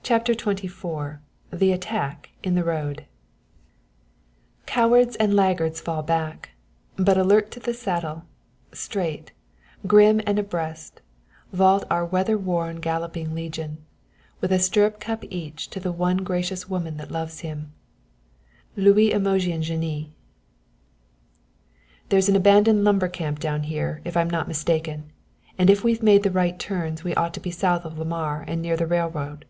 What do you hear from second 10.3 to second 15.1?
abreast, vault our weather worn galloping legion, With a stirrup